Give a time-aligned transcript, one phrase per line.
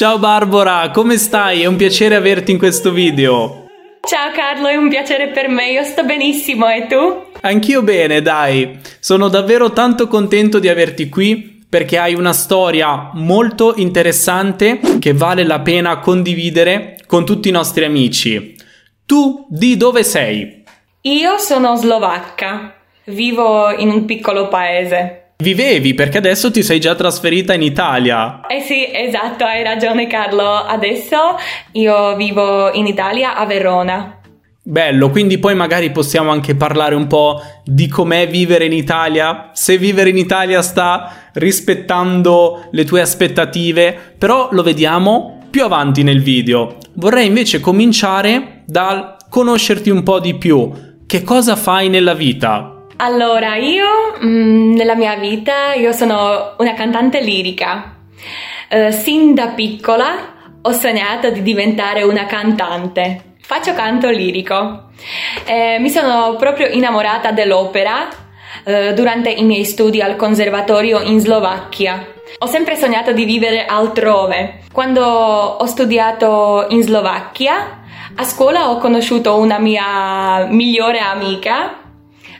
[0.00, 1.60] Ciao Barbara, come stai?
[1.60, 3.66] È un piacere averti in questo video.
[4.00, 7.29] Ciao Carlo, è un piacere per me, io sto benissimo e tu?
[7.42, 8.78] Anch'io bene, dai.
[8.98, 15.44] Sono davvero tanto contento di averti qui perché hai una storia molto interessante che vale
[15.44, 18.56] la pena condividere con tutti i nostri amici.
[19.06, 20.64] Tu di dove sei?
[21.02, 22.74] Io sono slovacca,
[23.04, 25.32] vivo in un piccolo paese.
[25.38, 28.42] Vivevi perché adesso ti sei già trasferita in Italia.
[28.46, 30.52] Eh sì, esatto, hai ragione Carlo.
[30.52, 31.38] Adesso
[31.72, 34.19] io vivo in Italia a Verona.
[34.70, 39.76] Bello, quindi poi magari possiamo anche parlare un po' di com'è vivere in Italia, se
[39.76, 46.76] vivere in Italia sta rispettando le tue aspettative, però lo vediamo più avanti nel video.
[46.92, 50.70] Vorrei invece cominciare dal conoscerti un po' di più.
[51.04, 52.84] Che cosa fai nella vita?
[52.98, 53.86] Allora, io
[54.24, 57.96] mm, nella mia vita io sono una cantante lirica.
[58.70, 60.12] Uh, sin da piccola
[60.62, 63.29] ho sognato di diventare una cantante.
[63.50, 64.90] Faccio canto lirico.
[65.44, 68.06] Eh, mi sono proprio innamorata dell'opera
[68.64, 72.12] uh, durante i miei studi al conservatorio in Slovacchia.
[72.38, 74.60] Ho sempre sognato di vivere altrove.
[74.72, 77.80] Quando ho studiato in Slovacchia,
[78.14, 81.74] a scuola ho conosciuto una mia migliore amica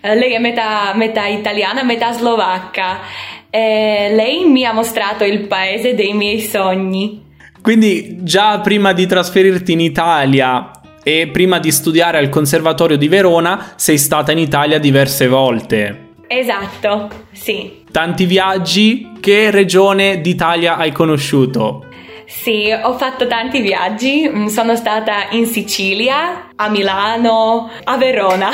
[0.00, 3.00] eh, lei è metà, metà italiana, metà slovacca.
[3.50, 7.26] E lei mi ha mostrato il paese dei miei sogni.
[7.60, 10.70] Quindi già prima di trasferirti in Italia
[11.02, 16.08] e prima di studiare al Conservatorio di Verona sei stata in Italia diverse volte.
[16.26, 17.82] Esatto, sì.
[17.90, 21.86] Tanti viaggi, che regione d'Italia hai conosciuto?
[22.26, 28.50] Sì, ho fatto tanti viaggi, mm, sono stata in Sicilia, a Milano, a Verona.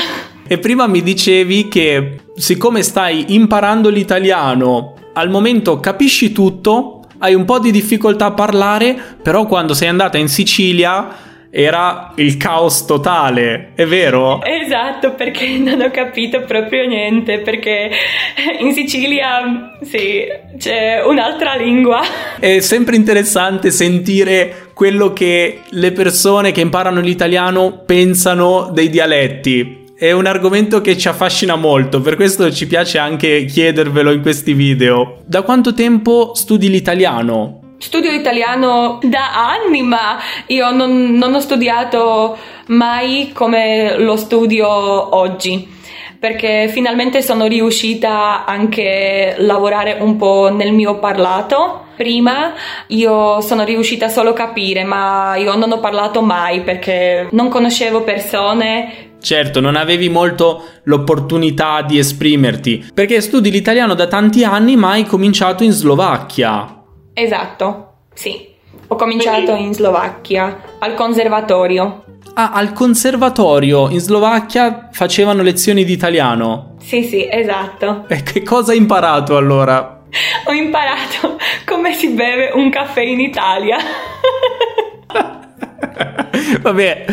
[0.46, 7.44] E prima mi dicevi che siccome stai imparando l'italiano, al momento capisci tutto, hai un
[7.44, 13.72] po' di difficoltà a parlare, però quando sei andata in Sicilia era il caos totale,
[13.74, 14.42] è vero?
[14.42, 17.90] Esatto, perché non ho capito proprio niente, perché
[18.60, 20.24] in Sicilia sì,
[20.58, 22.00] c'è un'altra lingua.
[22.38, 30.12] È sempre interessante sentire quello che le persone che imparano l'italiano pensano dei dialetti è
[30.12, 35.22] un argomento che ci affascina molto, per questo ci piace anche chiedervelo in questi video.
[35.24, 37.65] Da quanto tempo studi l'italiano?
[37.78, 42.36] Studio italiano da anni, ma io non, non ho studiato
[42.68, 45.74] mai come lo studio oggi
[46.18, 51.84] perché finalmente sono riuscita anche a lavorare un po' nel mio parlato.
[51.96, 52.52] Prima
[52.88, 58.02] io sono riuscita solo a capire, ma io non ho parlato mai perché non conoscevo
[58.02, 59.14] persone.
[59.20, 65.04] Certo, non avevi molto l'opportunità di esprimerti, perché studi l'italiano da tanti anni, ma hai
[65.04, 66.75] cominciato in Slovacchia.
[67.18, 68.46] Esatto, sì.
[68.88, 72.04] Ho cominciato in Slovacchia, al conservatorio.
[72.34, 76.74] Ah, al conservatorio in Slovacchia facevano lezioni di italiano.
[76.78, 78.04] Sì, sì, esatto.
[78.08, 80.02] E che cosa hai imparato allora?
[80.44, 83.78] Ho imparato come si beve un caffè in Italia.
[86.60, 87.06] Vabbè,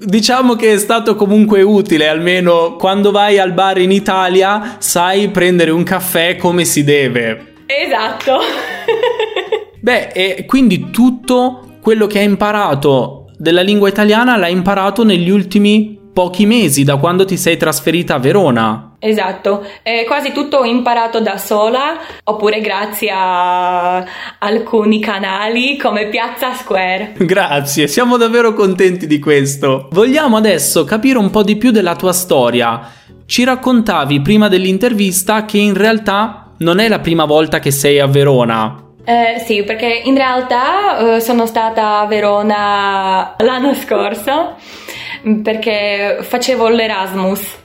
[0.00, 5.70] diciamo che è stato comunque utile, almeno quando vai al bar in Italia sai prendere
[5.70, 7.52] un caffè come si deve.
[7.66, 8.38] Esatto.
[9.80, 16.00] Beh, e quindi tutto quello che hai imparato della lingua italiana l'hai imparato negli ultimi
[16.14, 18.94] pochi mesi, da quando ti sei trasferita a Verona.
[19.00, 24.02] Esatto, eh, quasi tutto ho imparato da sola, oppure grazie a
[24.38, 27.14] alcuni canali come Piazza Square.
[27.18, 29.88] Grazie, siamo davvero contenti di questo.
[29.90, 32.80] Vogliamo adesso capire un po' di più della tua storia.
[33.26, 38.06] Ci raccontavi prima dell'intervista che in realtà non è la prima volta che sei a
[38.06, 38.82] Verona.
[39.04, 44.56] Eh, sì, perché in realtà eh, sono stata a Verona l'anno scorso
[45.26, 47.62] mm, perché facevo l'Erasmus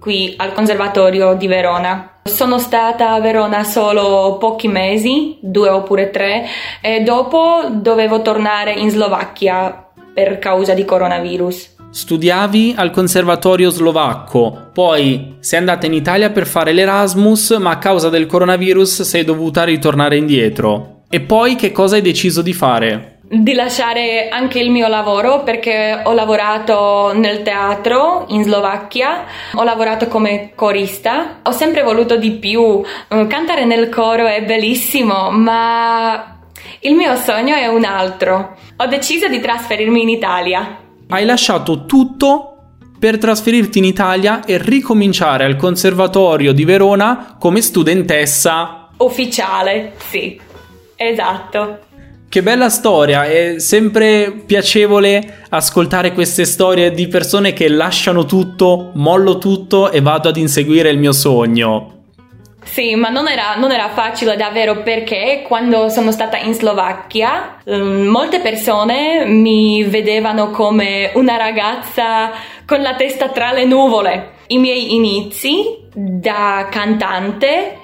[0.00, 2.18] qui al Conservatorio di Verona.
[2.24, 6.46] Sono stata a Verona solo pochi mesi, due oppure tre,
[6.80, 11.79] e dopo dovevo tornare in Slovacchia per causa di coronavirus.
[11.92, 18.08] Studiavi al conservatorio slovacco, poi sei andata in Italia per fare l'Erasmus, ma a causa
[18.08, 21.02] del coronavirus sei dovuta ritornare indietro.
[21.10, 23.18] E poi che cosa hai deciso di fare?
[23.32, 30.08] di lasciare anche il mio lavoro perché ho lavorato nel teatro in Slovacchia, ho lavorato
[30.08, 36.40] come corista, ho sempre voluto di più, eh, cantare nel coro è bellissimo, ma
[36.80, 38.56] il mio sogno è un altro.
[38.78, 40.78] Ho deciso di trasferirmi in Italia.
[41.12, 42.50] Hai lasciato tutto
[42.96, 50.40] per trasferirti in Italia e ricominciare al Conservatorio di Verona come studentessa ufficiale, sì.
[50.94, 51.78] Esatto.
[52.28, 59.38] Che bella storia, è sempre piacevole ascoltare queste storie di persone che lasciano tutto, mollo
[59.38, 61.99] tutto e vado ad inseguire il mio sogno.
[62.70, 68.06] Sì, ma non era, non era, facile davvero perché quando sono stata in Slovacchia um,
[68.06, 72.30] molte persone mi vedevano come una ragazza
[72.64, 74.34] con la testa tra le nuvole.
[74.46, 77.78] I miei inizi da cantante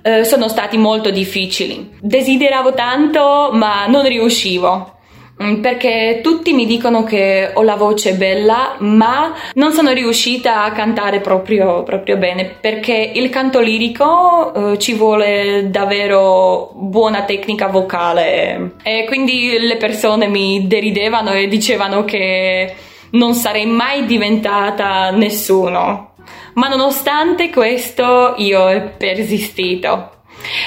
[0.00, 1.98] eh, sono stati molto difficili.
[2.00, 4.95] Desideravo tanto, ma non riuscivo.
[5.42, 10.72] Mm, perché tutti mi dicono che ho la voce bella, ma non sono riuscita a
[10.72, 18.76] cantare proprio, proprio bene perché il canto lirico eh, ci vuole davvero buona tecnica vocale
[18.82, 22.74] e quindi le persone mi deridevano e dicevano che
[23.10, 26.14] non sarei mai diventata nessuno
[26.54, 30.12] ma nonostante questo io ho persistito.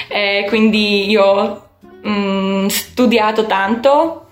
[0.08, 1.62] Eh, quindi io ho
[2.06, 4.26] mm, studiato tanto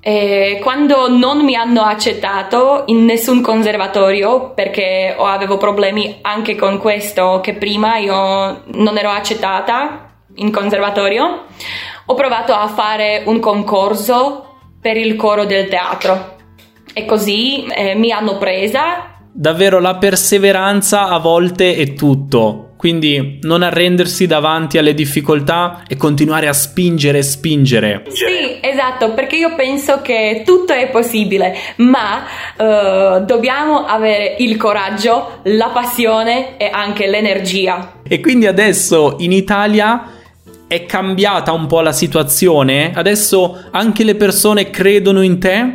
[0.00, 7.40] e quando non mi hanno accettato in nessun conservatorio perché avevo problemi anche con questo
[7.42, 11.44] che prima io non ero accettata in conservatorio
[12.06, 16.36] ho provato a fare un concorso per il coro del teatro
[16.94, 22.69] e così eh, mi hanno presa davvero la perseveranza a volte è tutto.
[22.80, 28.04] Quindi non arrendersi davanti alle difficoltà e continuare a spingere e spingere.
[28.08, 32.22] Sì, esatto, perché io penso che tutto è possibile, ma
[32.56, 38.00] uh, dobbiamo avere il coraggio, la passione e anche l'energia.
[38.02, 40.12] E quindi adesso in Italia
[40.66, 42.92] è cambiata un po' la situazione?
[42.94, 45.74] Adesso anche le persone credono in te?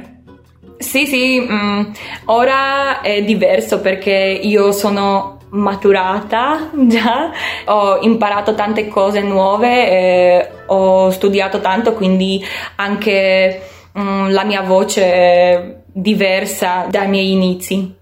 [0.80, 1.82] Sì, sì, mm,
[2.26, 7.32] ora è diverso perché io sono maturata già,
[7.66, 12.44] ho imparato tante cose nuove, ho studiato tanto, quindi
[12.76, 13.62] anche
[13.98, 17.94] mm, la mia voce è diversa dai miei inizi.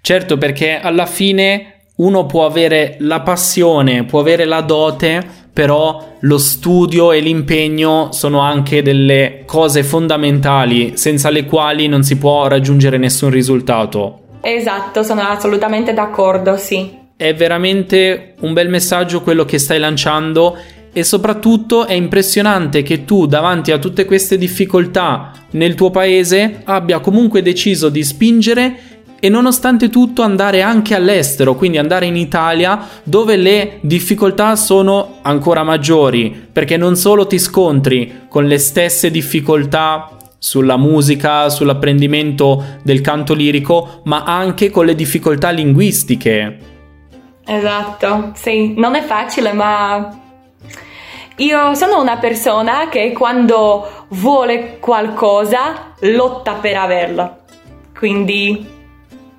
[0.00, 6.38] Certo, perché alla fine uno può avere la passione, può avere la dote, però lo
[6.38, 12.96] studio e l'impegno sono anche delle cose fondamentali senza le quali non si può raggiungere
[12.96, 14.21] nessun risultato.
[14.42, 16.98] Esatto, sono assolutamente d'accordo, sì.
[17.16, 20.56] È veramente un bel messaggio quello che stai lanciando
[20.92, 26.98] e soprattutto è impressionante che tu davanti a tutte queste difficoltà nel tuo paese abbia
[26.98, 28.76] comunque deciso di spingere
[29.18, 35.62] e nonostante tutto andare anche all'estero, quindi andare in Italia dove le difficoltà sono ancora
[35.62, 40.10] maggiori, perché non solo ti scontri con le stesse difficoltà
[40.42, 46.58] sulla musica, sull'apprendimento del canto lirico, ma anche con le difficoltà linguistiche.
[47.46, 50.18] Esatto, sì, non è facile, ma
[51.36, 57.36] io sono una persona che quando vuole qualcosa lotta per averlo.
[57.96, 58.66] Quindi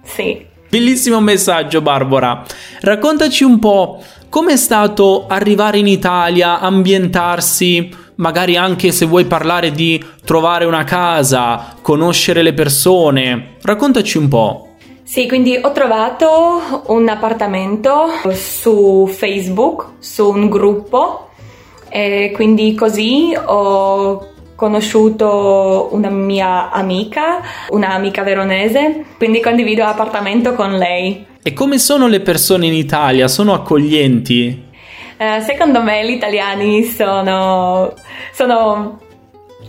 [0.03, 0.45] sì.
[0.69, 2.45] Bellissimo messaggio Barbara.
[2.79, 10.03] Raccontaci un po' com'è stato arrivare in Italia, ambientarsi, magari anche se vuoi parlare di
[10.25, 13.55] trovare una casa, conoscere le persone.
[13.61, 14.67] Raccontaci un po'.
[15.03, 21.29] Sì, quindi ho trovato un appartamento su Facebook, su un gruppo
[21.89, 31.25] e quindi così ho conosciuto una mia amica, un'amica veronese, quindi condivido appartamento con lei.
[31.43, 33.27] E come sono le persone in Italia?
[33.27, 34.71] Sono accoglienti?
[35.17, 37.93] Uh, secondo me gli italiani sono,
[38.33, 38.99] sono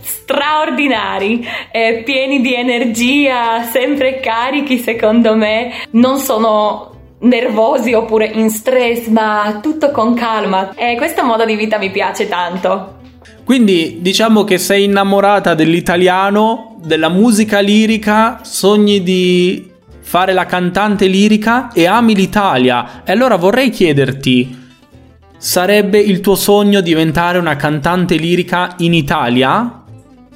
[0.01, 9.07] straordinari, eh, pieni di energia, sempre carichi secondo me, non sono nervosi oppure in stress,
[9.07, 12.93] ma tutto con calma e questo modo di vita mi piace tanto.
[13.43, 19.71] Quindi diciamo che sei innamorata dell'italiano, della musica lirica, sogni di
[20.01, 23.03] fare la cantante lirica e ami l'Italia.
[23.05, 24.64] E allora vorrei chiederti,
[25.45, 29.83] sarebbe il tuo sogno diventare una cantante lirica in Italia?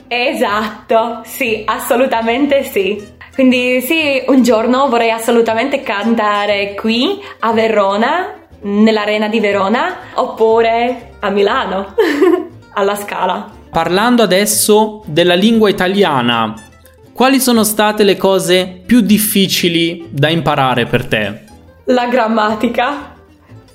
[0.08, 3.04] Esatto, sì, assolutamente sì.
[3.34, 11.30] Quindi sì, un giorno vorrei assolutamente cantare qui a Verona, nell'arena di Verona, oppure a
[11.32, 11.96] Milano.
[12.74, 13.50] alla Scala.
[13.72, 16.54] Parlando adesso della lingua italiana,
[17.14, 21.44] quali sono state le cose più difficili da imparare per te?
[21.86, 23.18] La grammatica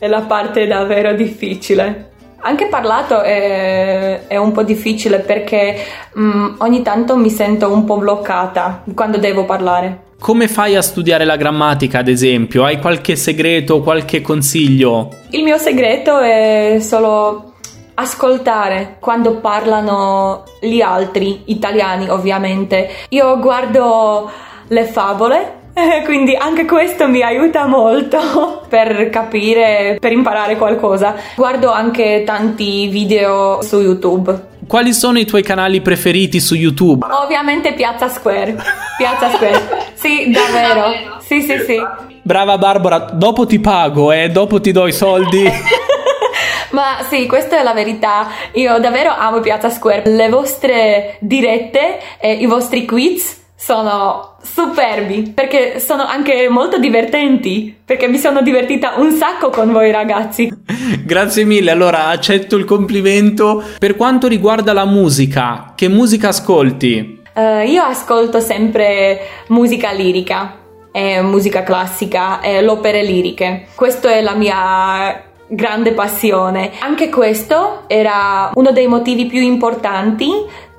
[0.04, 2.11] è la parte davvero difficile.
[2.40, 5.76] Anche parlato è, è un po' difficile perché
[6.16, 10.12] um, ogni tanto mi sento un po' bloccata quando devo parlare.
[10.20, 12.64] Come fai a studiare la grammatica, ad esempio?
[12.64, 15.08] Hai qualche segreto, qualche consiglio?
[15.30, 17.54] Il mio segreto è solo
[17.94, 22.90] ascoltare quando parlano gli altri, italiani ovviamente.
[23.08, 24.30] Io guardo
[24.68, 25.62] le favole
[26.04, 31.16] quindi anche questo mi aiuta molto per capire, per imparare qualcosa.
[31.35, 34.52] Guardo anche tanti video su YouTube.
[34.66, 37.04] Quali sono i tuoi canali preferiti su YouTube?
[37.11, 38.57] Ovviamente Piazza Square.
[38.97, 39.93] Piazza Square.
[39.95, 41.19] Sì, davvero.
[41.21, 41.83] Sì, sì, sì.
[42.23, 45.45] Brava Barbara, dopo ti pago, eh, dopo ti do i soldi.
[46.71, 48.28] Ma sì, questa è la verità.
[48.52, 50.11] Io davvero amo Piazza Square.
[50.11, 58.09] Le vostre dirette e i vostri quiz sono superbi perché sono anche molto divertenti perché
[58.09, 60.52] mi sono divertita un sacco con voi ragazzi.
[61.02, 63.62] Grazie mille, allora accetto il complimento.
[63.78, 67.23] Per quanto riguarda la musica, che musica ascolti?
[67.33, 70.59] Uh, io ascolto sempre musica lirica,
[70.92, 73.68] e musica classica e l'opere liriche.
[73.75, 76.73] Questa è la mia grande passione.
[76.80, 80.30] Anche questo era uno dei motivi più importanti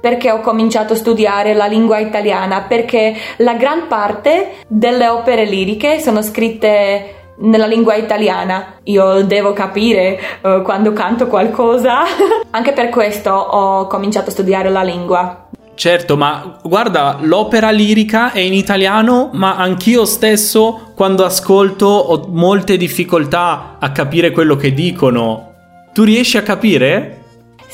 [0.06, 6.00] perché ho cominciato a studiare la lingua italiana, perché la gran parte delle opere liriche
[6.00, 8.76] sono scritte nella lingua italiana.
[8.84, 12.04] Io devo capire uh, quando canto qualcosa.
[12.52, 15.48] Anche per questo ho cominciato a studiare la lingua.
[15.74, 22.78] Certo, ma guarda, l'opera lirica è in italiano, ma anch'io stesso quando ascolto ho molte
[22.78, 25.54] difficoltà a capire quello che dicono.
[25.94, 27.24] Tu riesci a capire?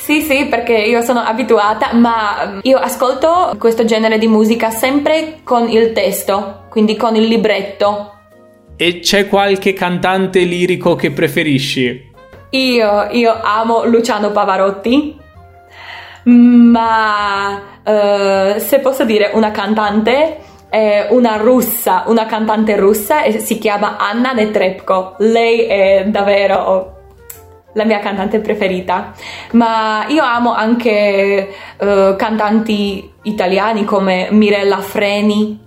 [0.01, 5.41] Sì, sì, perché io sono abituata, ma mm, io ascolto questo genere di musica sempre
[5.43, 8.12] con il testo, quindi con il libretto.
[8.75, 12.10] E c'è qualche cantante lirico che preferisci?
[12.50, 15.15] Io, io amo Luciano Pavarotti,
[16.24, 23.60] ma uh, se posso dire una cantante, è una russa, una cantante russa e si
[23.60, 25.17] chiama Anna Netrebko.
[25.20, 27.00] Lei è davvero
[27.74, 29.13] la mia cantante preferita,
[29.54, 35.60] ma io amo anche uh, cantanti italiani come Mirella Freni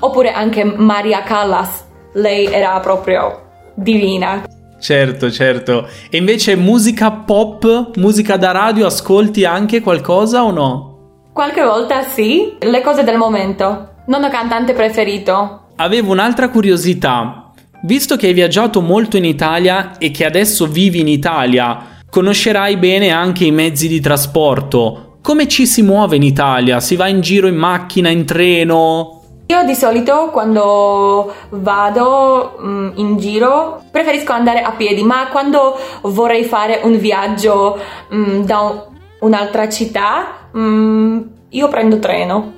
[0.00, 4.44] oppure anche Maria Callas, lei era proprio divina.
[4.80, 5.88] Certo, certo.
[6.08, 10.98] E invece musica pop, musica da radio, ascolti anche qualcosa o no?
[11.32, 13.96] Qualche volta sì, le cose del momento.
[14.06, 15.66] Non ho cantante preferito.
[15.76, 17.47] Avevo un'altra curiosità.
[17.82, 23.10] Visto che hai viaggiato molto in Italia e che adesso vivi in Italia, conoscerai bene
[23.10, 25.18] anche i mezzi di trasporto.
[25.22, 26.80] Come ci si muove in Italia?
[26.80, 29.22] Si va in giro in macchina, in treno?
[29.46, 36.44] Io di solito quando vado mm, in giro preferisco andare a piedi, ma quando vorrei
[36.44, 37.78] fare un viaggio
[38.12, 38.82] mm, da un,
[39.20, 41.20] un'altra città, mm,
[41.50, 42.52] io prendo treno.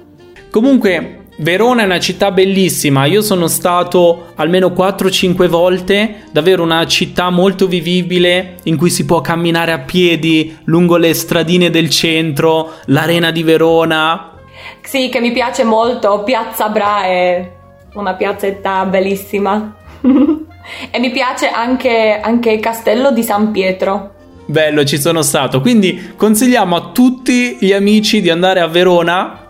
[0.50, 7.30] Comunque, Verona è una città bellissima, io sono stato almeno 4-5 volte, davvero una città
[7.30, 13.30] molto vivibile in cui si può camminare a piedi lungo le stradine del centro, l'arena
[13.30, 14.32] di Verona.
[14.82, 17.50] Sì, che mi piace molto, Piazza Bra è
[17.94, 19.76] una piazzetta bellissima.
[20.90, 24.12] e mi piace anche, anche il castello di San Pietro.
[24.44, 25.62] Bello, ci sono stato.
[25.62, 29.49] Quindi consigliamo a tutti gli amici di andare a Verona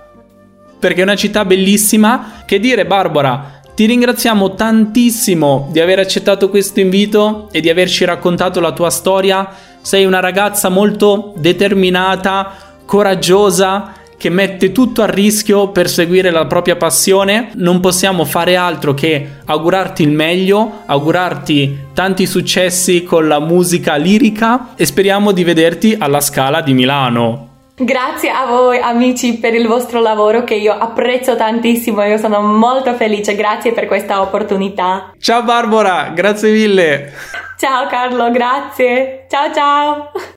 [0.80, 2.42] perché è una città bellissima.
[2.44, 3.60] Che dire, Barbara?
[3.75, 9.49] Ti ringraziamo tantissimo di aver accettato questo invito e di averci raccontato la tua storia.
[9.80, 12.52] Sei una ragazza molto determinata,
[12.84, 17.52] coraggiosa, che mette tutto a rischio per seguire la propria passione.
[17.54, 24.75] Non possiamo fare altro che augurarti il meglio, augurarti tanti successi con la musica lirica
[24.76, 27.50] e speriamo di vederti alla Scala di Milano.
[27.82, 32.92] Grazie a voi amici per il vostro lavoro che io apprezzo tantissimo, io sono molto
[32.92, 35.12] felice, grazie per questa opportunità.
[35.18, 37.10] Ciao Barbara, grazie mille.
[37.56, 39.25] Ciao Carlo, grazie.
[39.30, 40.10] Ciao ciao.